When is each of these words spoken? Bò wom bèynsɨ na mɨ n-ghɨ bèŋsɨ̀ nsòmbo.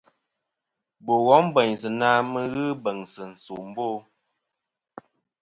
Bò 1.05 1.13
wom 1.27 1.45
bèynsɨ 1.55 1.89
na 1.99 2.09
mɨ 2.31 2.39
n-ghɨ 2.43 2.63
bèŋsɨ̀ 2.83 3.25
nsòmbo. 3.31 3.87